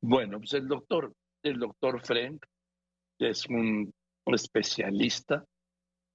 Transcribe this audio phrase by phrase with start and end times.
[0.00, 1.12] Bueno, pues el doctor,
[1.42, 2.44] el doctor Frank
[3.18, 3.92] es un
[4.26, 5.44] especialista,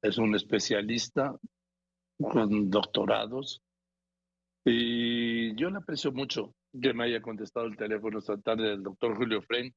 [0.02, 1.36] es un especialista
[2.18, 3.62] con doctorados
[4.66, 9.16] y yo le aprecio mucho que me haya contestado el teléfono esta tarde del doctor
[9.18, 9.74] Julio Frank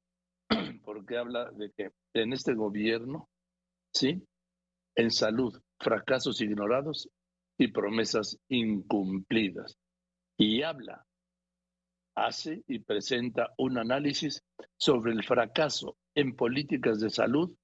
[0.84, 3.28] porque habla de que en este gobierno,
[3.92, 4.22] ¿sí?
[4.94, 7.08] En salud, fracasos ignorados
[7.58, 9.76] y promesas incumplidas.
[10.38, 11.05] Y habla,
[12.16, 14.42] hace y presenta un análisis
[14.76, 17.54] sobre el fracaso en políticas de salud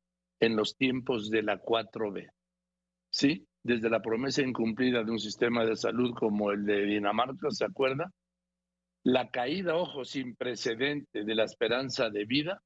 [0.41, 2.31] en los tiempos de la 4B.
[3.11, 3.47] ¿Sí?
[3.62, 8.12] Desde la promesa incumplida de un sistema de salud como el de Dinamarca, ¿se acuerda?
[9.05, 12.62] La caída, ojo, sin precedente de la esperanza de vida,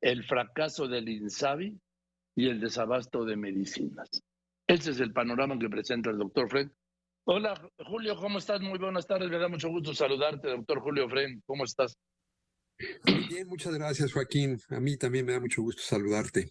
[0.00, 1.78] el fracaso del INSABI
[2.36, 4.22] y el desabasto de medicinas.
[4.66, 6.70] Ese es el panorama que presenta el doctor Fred.
[7.26, 7.54] Hola,
[7.86, 8.60] Julio, ¿cómo estás?
[8.60, 9.30] Muy buenas tardes.
[9.30, 11.38] Me da mucho gusto saludarte, doctor Julio Fred.
[11.46, 11.96] ¿Cómo estás?
[13.30, 14.60] bien, muchas gracias, Joaquín.
[14.68, 16.50] A mí también me da mucho gusto saludarte.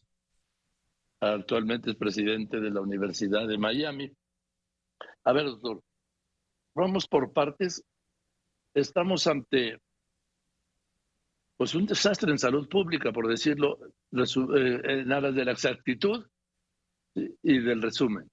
[1.21, 4.11] Actualmente es presidente de la Universidad de Miami.
[5.25, 5.83] A ver, doctor,
[6.75, 7.83] vamos por partes.
[8.73, 9.77] Estamos ante
[11.55, 13.77] pues un desastre en salud pública, por decirlo
[14.11, 16.25] eh, en aras de la exactitud
[17.13, 18.27] y del resumen.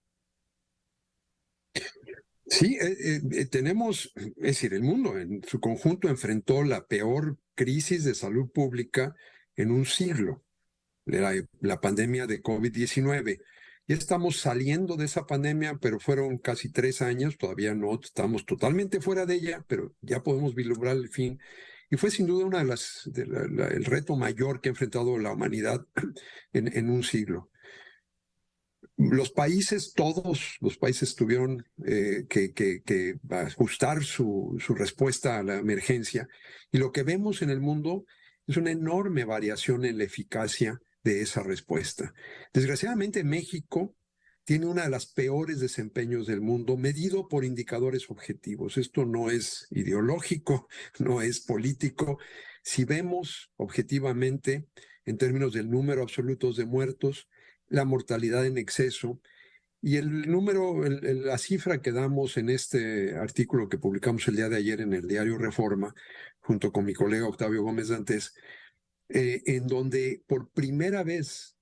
[2.50, 8.02] Sí, eh, eh, tenemos, es decir, el mundo en su conjunto enfrentó la peor crisis
[8.02, 9.14] de salud pública
[9.54, 10.42] en un siglo,
[11.04, 13.40] la, la pandemia de COVID-19.
[13.86, 19.00] Ya estamos saliendo de esa pandemia, pero fueron casi tres años, todavía no estamos totalmente
[19.00, 21.38] fuera de ella, pero ya podemos vislumbrar el fin.
[21.88, 25.86] Y fue sin duda una de las, el reto mayor que ha enfrentado la humanidad
[26.52, 27.49] en un siglo
[29.08, 36.28] los países, todos los países tuvieron eh, que, ajustar su, su, respuesta a la emergencia.
[36.70, 38.04] Y lo que vemos en el mundo
[38.46, 42.12] es una enorme variación en la eficacia de esa respuesta.
[42.52, 43.94] Desgraciadamente, México
[44.44, 48.76] tiene una de las peores desempeños del mundo, medido por indicadores objetivos.
[48.76, 50.68] Esto no es ideológico,
[50.98, 52.18] no es político.
[52.62, 54.66] Si vemos objetivamente,
[55.04, 57.28] en términos del número absoluto de muertos,
[57.70, 59.20] la mortalidad en exceso.
[59.80, 64.56] Y el número, la cifra que damos en este artículo que publicamos el día de
[64.56, 65.94] ayer en el diario Reforma,
[66.40, 68.34] junto con mi colega Octavio Gómez Dantes,
[69.08, 71.56] eh, en donde por primera vez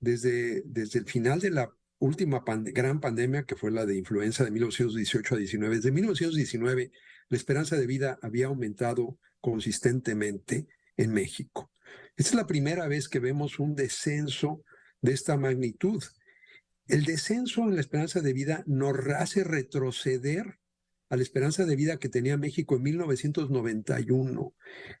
[0.00, 4.50] desde, desde el final de la última gran pandemia, que fue la de influenza de
[4.50, 6.92] 1918 a 19, desde 1919
[7.28, 11.70] la esperanza de vida había aumentado consistentemente en México.
[12.16, 14.62] Esta es la primera vez que vemos un descenso
[15.02, 16.02] de esta magnitud.
[16.86, 20.58] El descenso en la esperanza de vida nos hace retroceder
[21.10, 24.54] a la esperanza de vida que tenía México en 1991.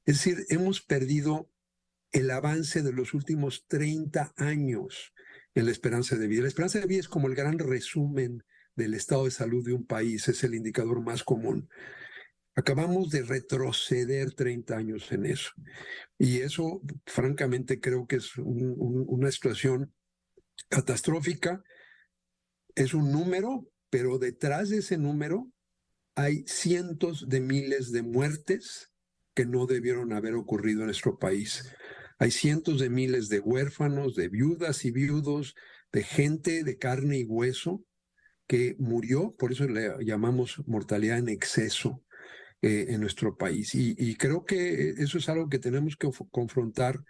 [0.04, 1.50] Es decir, hemos perdido
[2.10, 5.14] el avance de los últimos 30 años
[5.54, 6.42] en la esperanza de vida.
[6.42, 8.44] La esperanza de vida es como el gran resumen
[8.76, 11.68] del estado de salud de un país, es el indicador más común.
[12.54, 15.50] Acabamos de retroceder 30 años en eso.
[16.18, 19.94] Y eso, francamente, creo que es una situación
[20.68, 21.62] catastrófica.
[22.74, 25.50] Es un número, pero detrás de ese número
[26.14, 28.92] hay cientos de miles de muertes
[29.34, 31.72] que no debieron haber ocurrido en nuestro país.
[32.18, 35.54] Hay cientos de miles de huérfanos, de viudas y viudos,
[35.90, 37.84] de gente de carne y hueso
[38.46, 42.02] que murió, por eso le llamamos mortalidad en exceso,
[42.64, 43.74] eh, en nuestro país.
[43.74, 47.00] Y, creo que eso es algo que tenemos que confrontar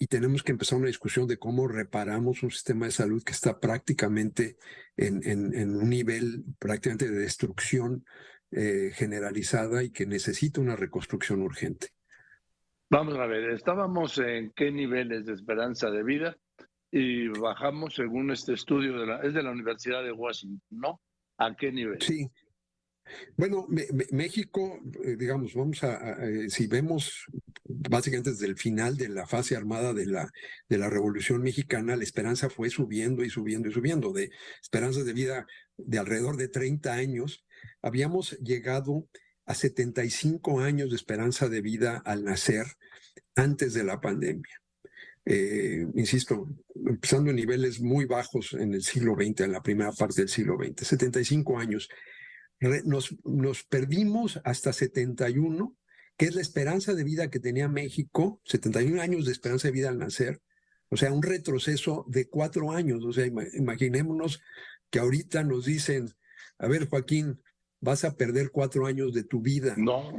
[0.00, 3.60] y tenemos que empezar una discusión de cómo reparamos un sistema de salud que está
[3.60, 4.56] prácticamente
[4.96, 8.04] en, en, un nivel prácticamente de destrucción
[8.50, 11.90] eh, generalizada y que necesita una reconstrucción urgente.
[12.88, 16.36] Vamos a ver, estábamos en qué niveles de esperanza de vida
[16.90, 21.00] y bajamos según este estudio de la, es de la Universidad de Washington, ¿no?
[21.38, 22.02] ¿A qué nivel?
[22.02, 22.28] Sí,
[23.36, 23.66] bueno,
[24.10, 27.26] México, eh, digamos, vamos a, eh, si vemos
[27.64, 30.30] básicamente desde el final de la fase armada de la,
[30.68, 34.30] de la Revolución Mexicana, la esperanza fue subiendo y subiendo y subiendo, de
[34.62, 35.46] esperanzas de vida
[35.76, 37.44] de alrededor de 30 años,
[37.82, 39.08] habíamos llegado
[39.46, 42.66] a 75 años de esperanza de vida al nacer
[43.34, 44.60] antes de la pandemia.
[45.24, 50.22] Eh, insisto, empezando en niveles muy bajos en el siglo XX, en la primera parte
[50.22, 51.88] del siglo XX, 75 años
[52.84, 55.76] nos, nos perdimos hasta 71,
[56.16, 59.88] que es la esperanza de vida que tenía México, 71 años de esperanza de vida
[59.88, 60.40] al nacer,
[60.88, 63.04] o sea, un retroceso de cuatro años.
[63.04, 64.42] O sea, imaginémonos
[64.90, 66.10] que ahorita nos dicen,
[66.58, 67.40] a ver, Joaquín,
[67.80, 69.74] vas a perder cuatro años de tu vida.
[69.78, 70.12] No.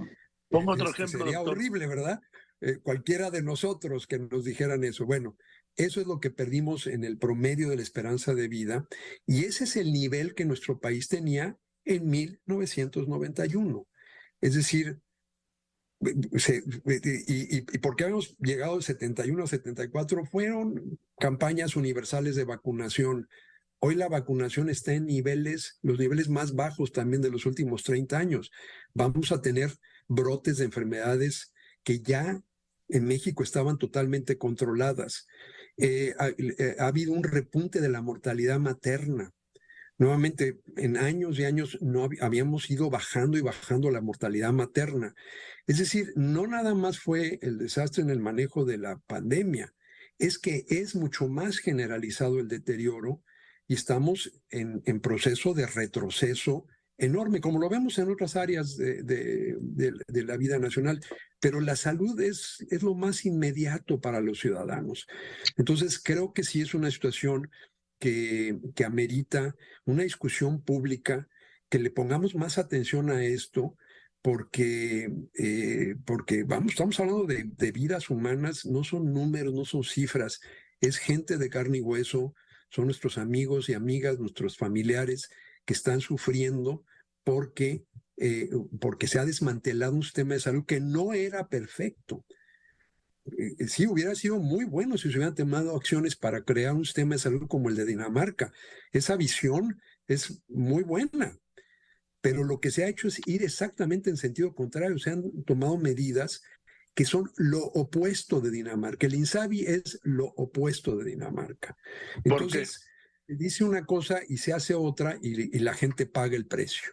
[0.50, 1.26] Pongo otro este, ejemplo.
[1.26, 2.22] Sería horrible, ¿verdad?
[2.62, 5.06] eh, cualquiera de nosotros que nos dijeran eso.
[5.06, 5.36] Bueno,
[5.76, 8.88] eso es lo que perdimos en el promedio de la esperanza de vida
[9.26, 13.88] y ese es el nivel que nuestro país tenía en 1991.
[14.42, 15.00] Es decir,
[16.02, 23.30] y, y, por qué habíamos llegado de 71 a 74 fueron campañas universales de vacunación.
[23.80, 28.18] Hoy la vacunación está en niveles, los niveles más bajos también de los últimos 30
[28.18, 28.52] años.
[28.94, 29.72] Vamos a tener
[30.08, 31.54] brotes de enfermedades
[31.84, 32.44] que ya
[32.90, 35.28] en México estaban totalmente controladas.
[35.78, 39.34] Eh, eh, ha, habido un repunte de la mortalidad materna.
[40.02, 45.14] Nuevamente, en años y años no habíamos ido bajando y bajando la mortalidad materna.
[45.68, 49.76] Es decir, no nada más fue el desastre en el manejo de la pandemia,
[50.18, 53.22] es que es mucho más generalizado el deterioro
[53.68, 56.66] y estamos en, en proceso de retroceso
[56.98, 61.00] enorme, como lo vemos en otras áreas de, de, la vida nacional,
[61.40, 65.06] pero la salud es, es lo más inmediato para los ciudadanos.
[65.58, 67.52] Entonces, creo que sí es una situación
[68.02, 69.56] que, amerita
[69.86, 71.30] una discusión pública,
[71.70, 73.78] que le pongamos más atención a esto,
[74.24, 79.84] porque, eh, porque vamos, estamos hablando de, de vidas humanas, no son números, no son
[79.84, 80.42] cifras,
[80.82, 82.34] es gente de carne y hueso,
[82.70, 85.30] son nuestros amigos y amigas, nuestros familiares
[85.66, 86.84] que están sufriendo
[87.24, 87.86] porque,
[88.18, 88.50] eh,
[88.80, 92.26] porque se ha desmantelado un sistema de salud que no era perfecto.
[93.38, 97.16] Eh, sí, hubiera sido muy bueno si se hubieran tomado acciones para crear un sistema
[97.16, 98.52] de salud como el de Dinamarca.
[98.92, 101.38] Esa visión es muy buena,
[102.22, 104.98] pero lo que se ha hecho es ir exactamente en sentido contrario.
[104.98, 106.42] Se han tomado medidas
[106.94, 109.08] que son lo opuesto de Dinamarca.
[109.08, 111.78] El INSABI es lo opuesto de Dinamarca.
[112.24, 112.86] Entonces,
[113.28, 116.92] dice una cosa y se hace otra y la gente paga el precio.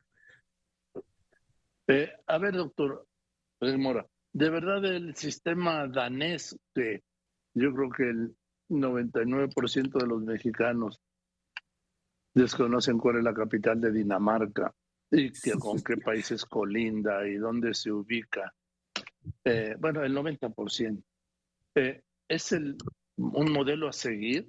[1.88, 3.08] Eh, a ver, doctor
[3.61, 4.06] Mora,
[4.38, 7.02] de verdad el sistema danés, que
[7.55, 8.37] yo creo que el
[8.69, 11.00] 99% de los mexicanos
[12.35, 14.73] desconocen cuál es la capital de Dinamarca
[15.11, 18.55] y con qué países colinda y dónde se ubica.
[19.43, 21.02] Eh, bueno, el 90%.
[21.75, 22.76] Eh, ¿Es el,
[23.17, 24.49] un modelo a seguir,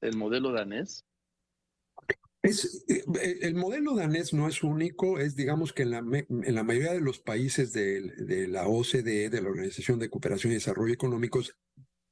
[0.00, 1.04] el modelo danés?
[2.42, 6.02] Es, eh, eh, el modelo danés no es único, es digamos que en la,
[6.62, 11.56] mayoría de los países de, la OCDE, de la Organización de Cooperación y Desarrollo Económicos,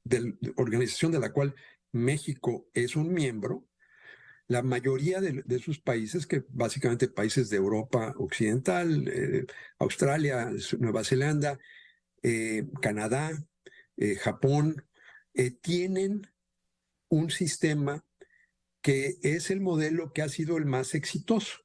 [0.03, 1.55] de la organización de la cual
[1.93, 3.67] México es un miembro,
[4.49, 9.45] la mayoría de, sus países, que básicamente países de Europa Occidental, eh,
[9.79, 11.59] Australia, Nueva Zelanda,
[12.81, 13.31] Canadá,
[14.21, 14.85] Japón,
[15.61, 16.27] tienen
[17.09, 18.06] un sistema
[18.81, 21.59] que es el modelo que ha sido el más exitoso.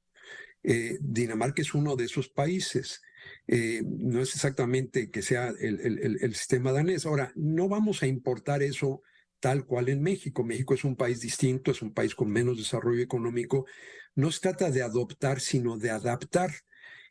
[0.62, 3.02] Eh, Dinamarca es uno de esos países.
[3.46, 5.80] Eh, no es exactamente que sea el,
[6.20, 7.06] el, sistema danés.
[7.06, 9.02] Ahora, no vamos a importar eso
[9.40, 10.44] tal cual en México.
[10.44, 13.66] México es un país distinto, es un país con menos desarrollo económico.
[14.14, 16.52] No se trata de adoptar, sino de adaptar.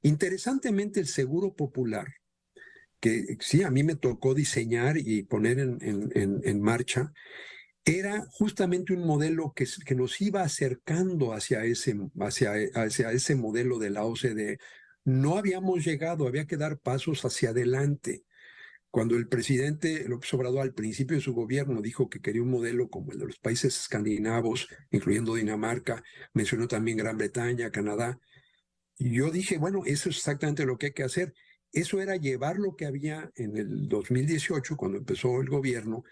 [0.01, 2.07] Interesantemente, el seguro popular,
[2.99, 7.11] que sí, a mí me tocó diseñar y poner en, en, en marcha,
[7.85, 13.89] era justamente un modelo que, nos iba acercando hacia ese, hacia, hacia ese modelo de
[13.89, 14.59] la OCDE.
[15.03, 18.23] No habíamos llegado, había que dar pasos hacia adelante.
[18.91, 22.89] Cuando el presidente López Obrador al principio de su gobierno dijo que quería un modelo
[22.89, 26.03] como el de los países escandinavos, incluyendo Dinamarca,
[26.33, 28.19] mencionó también Gran Bretaña, Canadá,
[28.97, 31.33] yo dije, bueno, eso es exactamente lo que hay que hacer.
[31.71, 36.03] Eso era llevar lo que había en el 2018, cuando empezó el gobierno,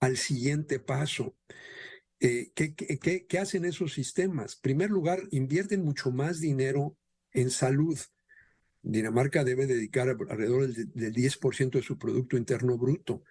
[0.00, 1.36] al siguiente paso.
[2.18, 4.54] Eh, ¿qué, hacen esos sistemas?
[4.56, 6.96] En primer lugar, invierten mucho más dinero
[7.32, 7.98] en salud.
[8.82, 13.22] Dinamarca debe dedicar alrededor del, del 10% de su Producto Interno Bruto.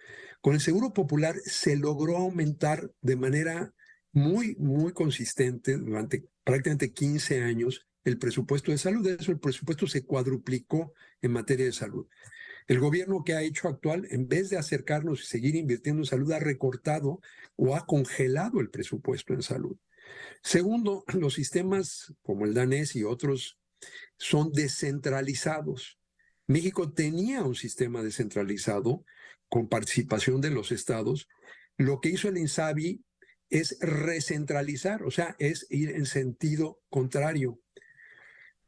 [0.41, 3.73] Con el Seguro Popular se logró aumentar de manera
[4.11, 9.03] muy, muy consistente durante prácticamente 15 años el presupuesto de salud.
[9.03, 12.07] De eso el presupuesto se cuadruplicó en materia de salud.
[12.69, 16.31] El gobierno que ha hecho actual, en vez de acercarnos y seguir invirtiendo en salud,
[16.33, 17.19] ha recortado
[17.55, 19.75] o ha congelado el presupuesto en salud.
[20.43, 23.57] Segundo, los sistemas como el danés y otros
[24.17, 25.97] son descentralizados.
[26.45, 29.03] México tenía un sistema descentralizado
[29.49, 31.27] con participación de los estados.
[31.75, 33.03] Lo que hizo el INSABI
[33.49, 37.59] es recentralizar, o sea, es ir en sentido contrario.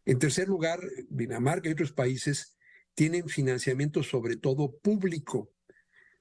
[0.05, 2.57] En tercer lugar, Dinamarca y otros países
[2.93, 5.51] tienen financiamiento sobre todo público.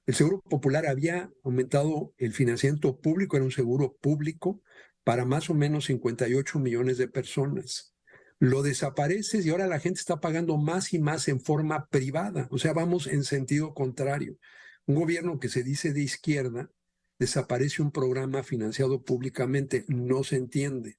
[0.05, 4.61] El Seguro Popular había aumentado el financiamiento público, era un seguro público
[5.03, 7.95] para más o menos 58 millones de personas.
[8.39, 12.47] lo desapareces y ahora la gente está pagando más y más en forma privada.
[12.49, 14.39] O sea, vamos en sentido contrario.
[14.87, 16.71] Un gobierno que se dice de izquierda
[17.19, 20.97] desaparece un programa financiado públicamente, no se entiende.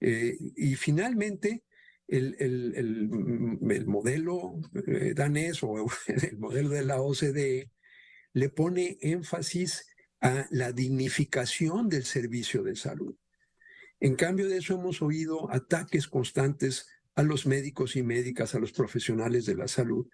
[0.00, 1.64] Eh, y finalmente,
[2.08, 7.70] el, el, modelo eh, danés o el modelo de la OCDE
[8.32, 9.86] le pone énfasis
[10.20, 13.16] a la dignificación del servicio de salud.
[14.00, 18.72] En cambio de eso hemos oído ataques constantes a los médicos y médicas, a los
[18.72, 20.08] profesionales de la salud.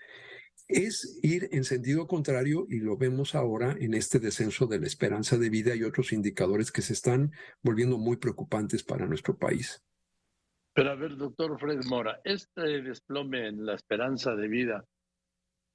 [0.68, 5.38] Es ir en sentido contrario y lo vemos ahora en este descenso de la esperanza
[5.38, 7.32] de vida y otros indicadores que se están
[7.62, 9.82] volviendo muy preocupantes para nuestro país.
[10.72, 14.84] Pero a ver, doctor Fred Mora, este desplome en la esperanza de vida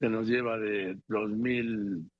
[0.00, 2.10] que nos lleva de 2000,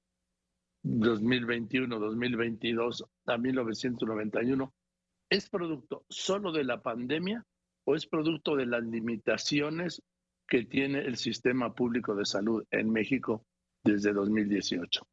[0.83, 4.75] 2021, 2022 a 1991,
[5.30, 7.45] ¿es producto solo de la pandemia
[7.85, 10.02] o es producto de las limitaciones
[10.49, 13.45] que tiene el sistema público de salud en México
[13.83, 15.06] desde 2018?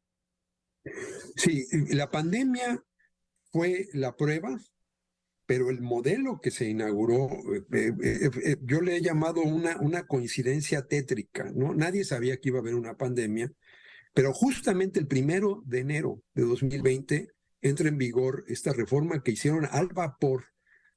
[1.36, 2.82] Sí, la pandemia
[3.50, 4.58] fue la prueba,
[5.46, 10.06] pero el modelo que se inauguró, eh, eh, eh, yo le he llamado una, una
[10.06, 11.74] coincidencia tétrica, ¿no?
[11.74, 13.52] Nadie sabía que iba a haber una pandemia,
[14.14, 17.28] pero justamente el primero de enero de 2020
[17.60, 20.46] entra en vigor esta reforma que hicieron al vapor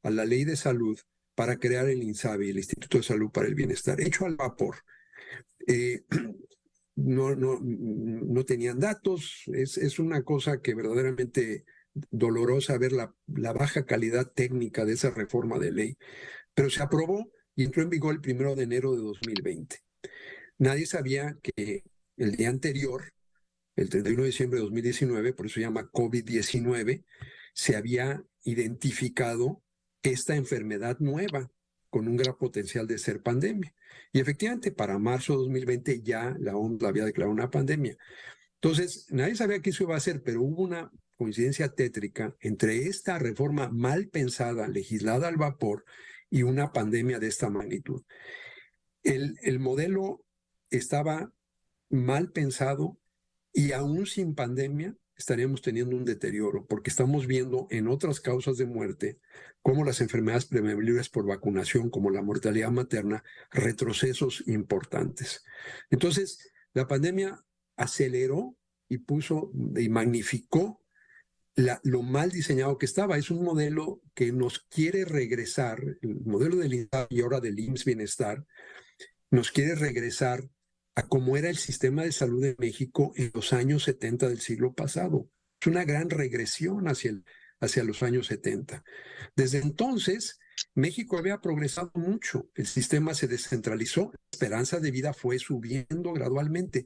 [0.03, 0.97] a la ley de salud
[1.35, 4.77] para crear el INSABI, el Instituto de Salud para el Bienestar, hecho al vapor.
[6.99, 11.63] No, no, no tenían datos, es, es una cosa que verdaderamente
[12.11, 15.97] dolorosa ver la, la baja calidad técnica de esa reforma de ley,
[16.53, 19.77] pero se aprobó y entró en vigor el primero de enero de 2020.
[20.59, 21.83] Nadie sabía que
[22.17, 23.13] el día anterior,
[23.75, 27.03] el 31 de diciembre de 2019, por eso se llama COVID-19,
[27.53, 29.63] se había identificado
[30.03, 31.51] esta enfermedad nueva
[31.89, 33.73] con un gran potencial de ser pandemia.
[34.11, 37.97] Y efectivamente, para marzo de 2020 ya la OMS había declarado una pandemia.
[38.55, 43.19] Entonces, nadie sabía qué eso iba a ser, pero hubo una coincidencia tétrica entre esta
[43.19, 45.83] reforma mal pensada, legislada al vapor,
[46.29, 48.03] y una pandemia de esta magnitud.
[49.03, 50.23] El, el modelo
[50.69, 51.31] estaba
[51.89, 52.99] mal pensado
[53.53, 58.67] y aún sin pandemia estaríamos teniendo un deterioro, porque estamos viendo en otras causas de
[58.67, 59.19] muerte
[59.63, 65.43] cómo las enfermedades prevenibles por vacunación, como la mortalidad materna, retrocesos importantes.
[65.89, 67.43] Entonces, la pandemia
[67.75, 68.55] aceleró
[68.87, 70.81] y puso y magnificó
[71.57, 73.17] lo mal diseñado que estaba.
[73.17, 77.85] Es un modelo que nos quiere regresar, el modelo del INSA y ahora del IMSS
[77.85, 78.45] Bienestar,
[79.31, 80.49] nos quiere regresar
[80.95, 84.73] a cómo era el sistema de salud de México en los años 70 del siglo
[84.73, 85.29] pasado.
[85.59, 87.13] Es una gran regresión hacia,
[87.59, 88.83] hacia los años 70.
[89.35, 90.39] Desde entonces,
[90.75, 96.85] México había progresado mucho, el sistema se descentralizó, la esperanza de vida fue subiendo gradualmente.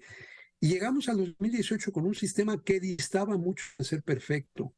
[0.62, 4.74] Y llegamos al 2018 con un sistema que distaba mucho de ser perfecto.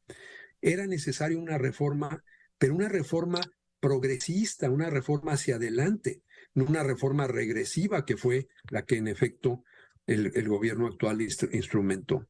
[0.61, 2.23] Era necesaria una reforma,
[2.57, 3.41] pero una reforma
[3.79, 6.23] progresista, una reforma hacia adelante
[6.55, 9.63] una reforma regresiva que fue la que en efecto
[10.05, 12.27] el, gobierno actual instrumentó.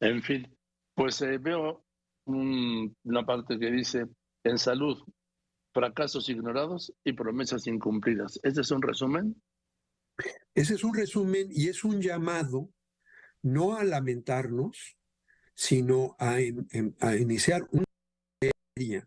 [0.00, 0.56] En fin,
[0.94, 1.84] pues eh, veo
[2.24, 4.06] una parte que dice,
[4.44, 4.98] en salud,
[5.72, 8.40] fracasos ignorados y promesas incumplidas.
[8.42, 9.40] ¿Ese es un resumen?
[10.54, 12.70] Ese es un resumen y es un llamado
[13.42, 14.96] no a lamentarnos,
[15.54, 17.84] sino a, iniciar una
[18.76, 19.04] serie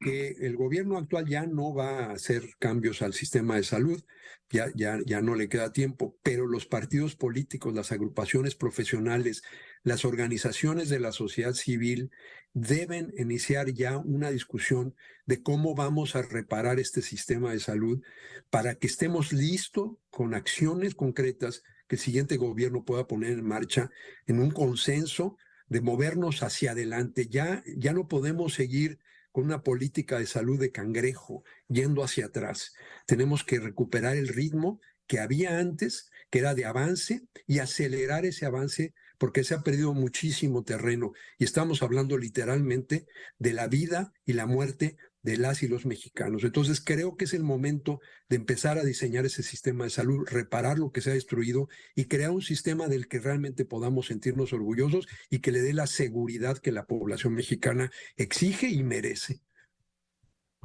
[0.00, 4.02] que el gobierno actual ya no va a hacer cambios al sistema de salud,
[4.48, 9.42] ya, ya, ya no le queda tiempo, pero los partidos políticos, las agrupaciones profesionales,
[9.82, 12.10] las organizaciones de la sociedad civil
[12.52, 14.94] deben iniciar ya una discusión
[15.26, 18.02] de cómo vamos a reparar este sistema de salud
[18.48, 23.90] para que estemos listos con acciones concretas que el siguiente gobierno pueda poner en marcha
[24.26, 25.36] en un consenso
[25.68, 27.28] de movernos hacia adelante.
[27.28, 28.98] Ya, ya no podemos seguir
[29.32, 32.74] con una política de salud de cangrejo yendo hacia atrás.
[33.06, 38.46] Tenemos que recuperar el ritmo que había antes, que era de avance, y acelerar ese
[38.46, 41.12] avance porque se ha perdido muchísimo terreno.
[41.38, 43.06] Y estamos hablando literalmente
[43.38, 46.44] de la vida y la muerte de las y los mexicanos.
[46.44, 50.78] Entonces creo que es el momento de empezar a diseñar ese sistema de salud, reparar
[50.78, 55.06] lo que se ha destruido y crear un sistema del que realmente podamos sentirnos orgullosos
[55.28, 59.40] y que le dé la seguridad que la población mexicana exige y merece.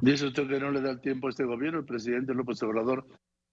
[0.00, 1.78] Dice usted que no le da el tiempo a este gobierno.
[1.78, 3.06] El presidente López Obrador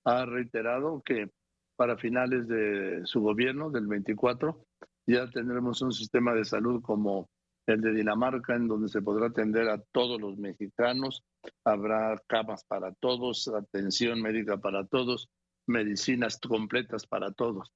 [0.04, 1.30] ha reiterado que
[1.76, 4.66] para finales de su gobierno, del 24,
[5.08, 7.30] ya tendremos un sistema de salud como
[7.66, 11.24] el de Dinamarca, en donde se podrá atender a todos los mexicanos.
[11.64, 15.30] Habrá camas para todos, atención médica para todos,
[15.66, 17.72] medicinas completas para todos.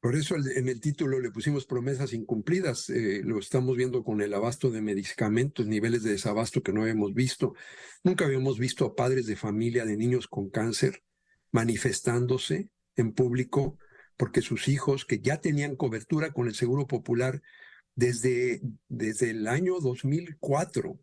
[0.00, 2.88] Por eso en el título le pusimos promesas incumplidas.
[2.88, 7.14] Eh, lo estamos viendo con el abasto de medicamentos, niveles de desabasto que no habíamos
[7.14, 7.54] visto.
[8.04, 11.02] Nunca habíamos visto a padres de familia de niños con cáncer
[11.50, 13.78] manifestándose en público
[14.18, 17.40] porque sus hijos, que ya tenían cobertura con el Seguro Popular
[17.94, 21.00] desde, desde el año 2004,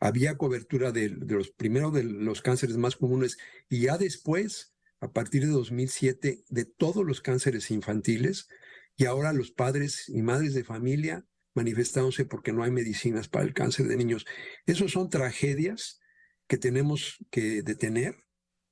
[0.00, 3.36] había cobertura de, de los primeros de los cánceres más comunes
[3.68, 8.48] y ya después a partir de 2007 de todos los cánceres infantiles
[8.96, 13.54] y ahora los padres y madres de familia manifestándose porque no hay medicinas para el
[13.54, 14.26] cáncer de niños.
[14.66, 16.00] Esas son tragedias
[16.46, 18.14] que tenemos que detener,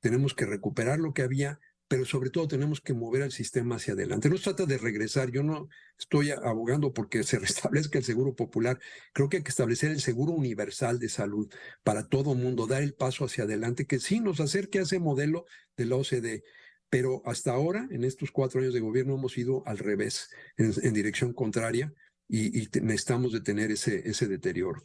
[0.00, 1.60] tenemos que recuperar lo que había,
[1.94, 4.28] pero sobre todo tenemos que mover al sistema hacia adelante.
[4.28, 8.80] No se trata de regresar, yo no estoy abogando porque se restablezca el seguro popular,
[9.12, 11.48] creo que hay que establecer el seguro universal de salud
[11.84, 15.46] para todo mundo, dar el paso hacia adelante, que sí nos acerque a ese modelo
[15.76, 16.42] de la OCDE.
[16.90, 21.32] Pero hasta ahora, en estos cuatro años de gobierno, hemos ido al revés, en, dirección
[21.32, 21.94] contraria,
[22.26, 24.84] y, necesitamos detener ese, ese deterioro.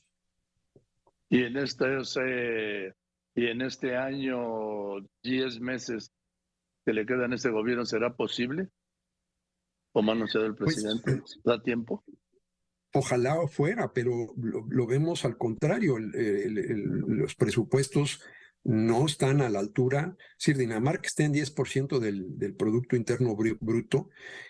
[1.28, 2.94] Y en este,
[3.34, 6.12] y en este año, diez meses,
[6.90, 8.70] que le queda en este gobierno será posible?
[9.92, 11.22] ¿O sea del pues, presidente?
[11.44, 12.04] ¿Da tiempo?
[12.94, 16.00] Ojalá fuera, pero lo, vemos al contrario.
[16.00, 18.24] los presupuestos
[18.64, 20.18] no están a la altura.
[20.32, 24.10] Es decir, Dinamarca está en 10% del, del Producto Interno Bruto,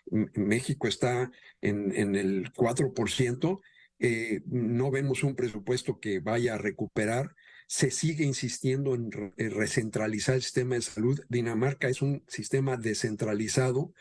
[0.09, 1.29] México está
[1.59, 3.59] en, en el 4%.
[3.99, 7.35] Eh, no vemos un presupuesto que vaya a recuperar
[7.69, 11.21] se sigue insistiendo en, recentralizar el sistema de salud.
[11.29, 13.93] Dinamarca es un sistema descentralizado.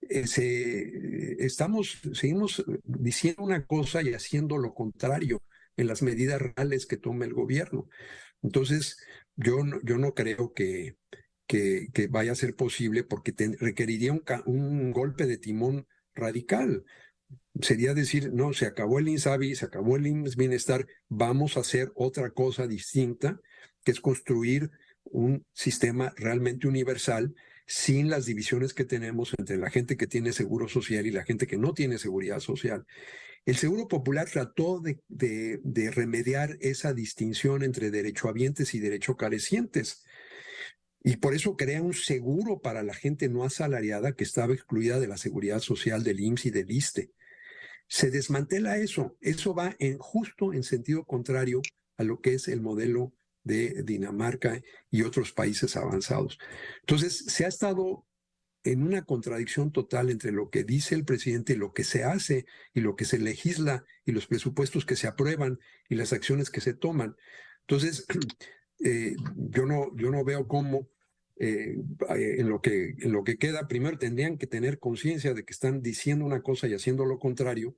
[0.00, 5.44] Eh, estamos, seguimos diciendo una cosa y haciendo lo contrario
[5.76, 7.88] en las medidas reales que toma el gobierno.
[8.42, 8.98] Entonces,
[9.36, 10.96] yo no, yo no creo que,
[11.46, 16.84] que, vaya a ser posible porque requeriría un, un golpe de timón radical
[17.60, 21.92] sería decir, no, se acabó el INSABI, se acabó el INS Bienestar, vamos a hacer
[21.94, 23.40] otra cosa distinta,
[23.84, 24.70] que es construir
[25.04, 27.34] un sistema realmente universal
[27.66, 31.46] sin las divisiones que tenemos entre la gente que tiene seguro social y la gente
[31.46, 32.86] que no tiene seguridad social.
[33.44, 40.04] El Seguro Popular trató de, de remediar esa distinción entre derechohabientes y derecho carecientes.
[41.06, 45.06] Y por eso crea un seguro para la gente no asalariada que estaba excluida de
[45.06, 47.12] la seguridad social del IMSS y del ISTE
[47.88, 49.16] se desmantela eso.
[49.20, 51.62] Eso va en justo en sentido contrario
[51.96, 56.38] a lo que es el modelo de Dinamarca y otros países avanzados.
[56.80, 58.04] Entonces, se ha estado
[58.64, 62.46] en una contradicción total entre lo que dice el presidente y lo que se hace
[62.74, 66.60] y lo que se legisla y los presupuestos que se aprueban y las acciones que
[66.60, 67.14] se toman.
[67.60, 68.04] Entonces,
[68.84, 70.88] eh, yo, no, yo no veo cómo
[71.38, 71.76] eh,
[72.08, 75.82] en, lo que, en lo que queda, primero tendrían que tener conciencia de que están
[75.82, 77.76] diciendo una cosa y haciendo lo contrario,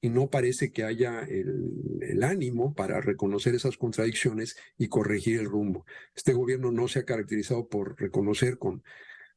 [0.00, 5.86] y no parece que haya el, ánimo para reconocer esas contradicciones y corregir el rumbo.
[6.14, 8.82] Este gobierno no se ha caracterizado por reconocer con,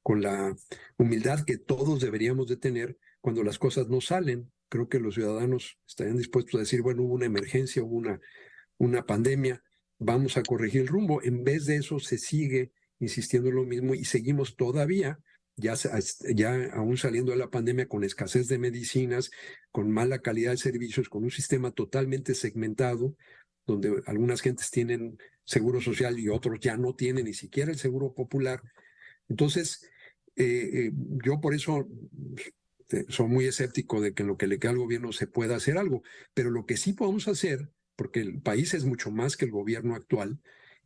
[0.04, 0.56] con la
[0.98, 4.52] humildad que todos deberíamos de tener cuando las cosas no salen.
[4.68, 8.20] Creo que los ciudadanos estarían dispuestos a decir, bueno, hubo una emergencia, hubo una,
[8.78, 9.64] una pandemia,
[10.00, 11.22] vamos a corregir el rumbo.
[11.24, 15.20] En vez de eso se sigue insistiendo en lo mismo y seguimos todavía,
[15.56, 15.76] ya,
[16.36, 19.32] ya aún saliendo de la pandemia con escasez de medicinas,
[19.72, 23.16] con mala calidad de servicios, con un sistema totalmente segmentado,
[23.66, 28.14] donde algunas gentes tienen seguro social y otros ya no tienen ni siquiera el seguro
[28.14, 28.62] popular.
[29.30, 29.90] Entonces,
[30.36, 30.92] eh, eh,
[31.24, 31.88] yo por eso
[32.90, 35.56] eh, soy muy escéptico de que en lo que le queda al gobierno se pueda
[35.56, 39.46] hacer algo, pero lo que sí podemos hacer, porque el país es mucho más que
[39.46, 40.40] el gobierno actual,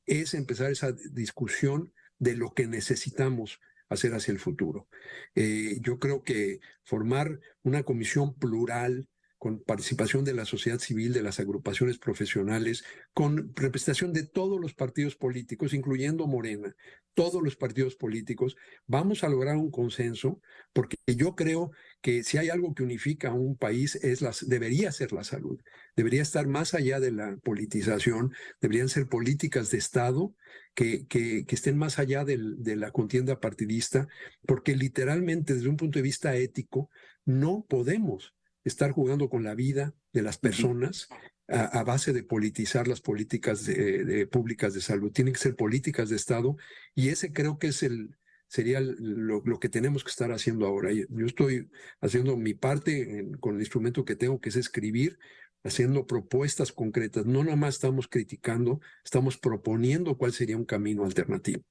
[0.05, 4.87] es empezar esa discusión de lo que necesitamos hacer hacia el futuro.
[5.33, 9.09] Eh, yo creo que formar una comisión plural
[9.41, 14.75] con participación de la sociedad civil, de las agrupaciones profesionales, con representación de todos los
[14.75, 16.75] partidos políticos, incluyendo Morena,
[17.15, 20.39] todos los partidos políticos, vamos a lograr un consenso,
[20.73, 21.71] porque yo creo
[22.03, 25.59] que si hay algo que unifica a un país, es las, debería ser la salud,
[25.95, 30.35] debería estar más allá de la politización, deberían ser políticas de Estado
[30.75, 34.07] que, que, estén más allá de la contienda partidista,
[34.45, 36.91] porque literalmente desde un punto de vista ético,
[37.25, 41.09] no podemos estar jugando con la vida de las personas
[41.47, 45.11] a, base de politizar las políticas de, públicas de salud.
[45.11, 46.55] Tienen que ser políticas de Estado
[46.95, 48.15] y ese creo que es el,
[48.47, 50.91] sería lo, que tenemos que estar haciendo ahora.
[50.91, 51.69] Yo estoy
[51.99, 55.19] haciendo mi parte con el instrumento que tengo, que es escribir,
[55.63, 57.25] haciendo propuestas concretas.
[57.25, 61.63] No nomás estamos criticando, estamos proponiendo cuál sería un camino alternativo.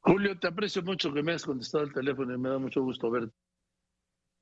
[0.00, 3.10] Julio, te aprecio mucho que me hayas contestado el teléfono y me da mucho gusto
[3.10, 3.32] verte.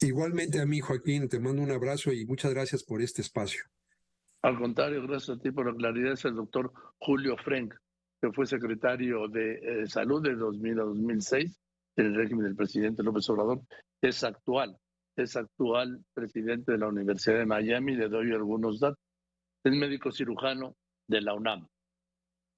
[0.01, 3.65] Igualmente a mí, Joaquín, te mando un abrazo y muchas gracias por este espacio.
[4.43, 6.13] Al contrario, gracias a ti por la claridad.
[6.13, 7.75] Es el doctor Julio Frank,
[8.21, 11.61] que fue secretario de eh, Salud de 2000 a 2006
[11.97, 13.63] en el régimen del presidente López Obrador.
[14.03, 14.77] Es actual,
[15.17, 17.97] es actual presidente de la Universidad de Miami.
[17.97, 19.03] Le doy algunos datos.
[19.65, 20.77] Es médico cirujano
[21.09, 21.67] de la UNAM.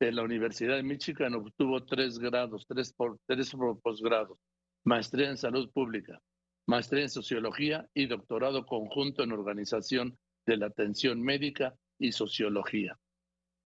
[0.01, 4.39] De la Universidad de Michigan obtuvo tres grados, tres, por, tres posgrados,
[4.85, 6.21] maestría en salud pública,
[6.69, 12.99] maestría en sociología y doctorado conjunto en organización de la atención médica y sociología.